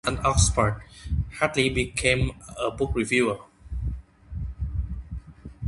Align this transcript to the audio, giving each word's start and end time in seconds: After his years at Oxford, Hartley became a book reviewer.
After 0.03 0.15
his 0.15 0.19
years 0.19 0.25
at 0.25 0.35
Oxford, 0.35 0.83
Hartley 1.37 1.69
became 1.69 2.31
a 2.59 2.71
book 2.71 2.89
reviewer. 2.95 3.37